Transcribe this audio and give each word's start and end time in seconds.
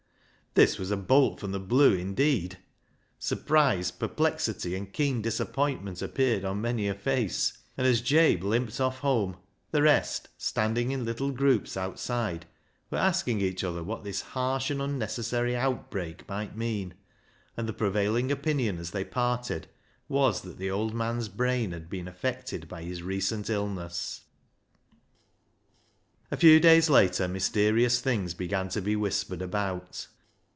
This 0.53 0.77
was 0.77 0.91
a 0.91 0.97
bolt 0.97 1.39
from 1.39 1.53
the 1.53 1.61
blue 1.61 1.93
indeed. 1.93 2.57
Surprise, 3.17 3.89
perplexity, 3.89 4.75
and 4.75 4.91
keen 4.91 5.21
disappointment 5.21 6.01
appeared 6.01 6.43
on 6.43 6.59
many 6.59 6.89
a 6.89 6.93
face; 6.93 7.57
and 7.77 7.87
as 7.87 8.01
Jabe 8.01 8.41
limped 8.41 8.81
off 8.81 8.99
home, 8.99 9.37
the 9.71 9.81
rest, 9.81 10.27
standing 10.37 10.91
in 10.91 11.05
little 11.05 11.31
groups 11.31 11.77
out 11.77 11.97
side, 12.01 12.47
were 12.89 12.97
asking 12.97 13.39
each 13.39 13.63
other 13.63 13.81
what 13.81 14.03
this 14.03 14.19
harsh 14.19 14.69
and 14.69 14.81
unnecessary 14.81 15.55
outbreak 15.55 16.27
might 16.27 16.57
mean, 16.57 16.95
and 17.55 17.65
the 17.65 17.71
prevailing 17.71 18.29
opinion 18.29 18.77
as 18.77 18.91
they 18.91 19.05
parted 19.05 19.67
was 20.09 20.41
that 20.41 20.57
the 20.57 20.69
old 20.69 20.93
man's 20.93 21.29
brain 21.29 21.71
had 21.71 21.89
been 21.89 22.09
affected 22.09 22.67
by 22.67 22.83
his 22.83 23.01
recent 23.01 23.49
illness. 23.49 24.25
A 26.29 26.35
few 26.35 26.59
days 26.59 26.89
later 26.89 27.29
mysterious 27.29 28.01
things 28.01 28.33
began 28.33 28.67
to 28.67 28.81
be 28.81 28.97
whispered 28.97 29.41
about. 29.41 30.07